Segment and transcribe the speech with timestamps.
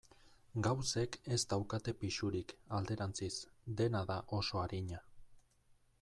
[0.67, 3.33] Gauzek ez daukate pisurik, alderantziz,
[3.81, 5.03] dena da oso arina.